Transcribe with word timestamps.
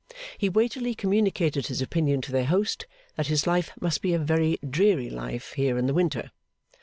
He 0.35 0.49
weightily 0.49 0.95
communicated 0.95 1.67
his 1.67 1.79
opinion 1.79 2.21
to 2.21 2.31
their 2.31 2.45
host, 2.47 2.87
that 3.17 3.27
his 3.27 3.45
life 3.45 3.71
must 3.79 4.01
be 4.01 4.15
a 4.15 4.17
very 4.17 4.57
dreary 4.67 5.11
life 5.11 5.51
here 5.53 5.77
in 5.77 5.85
the 5.85 5.93
winter. 5.93 6.31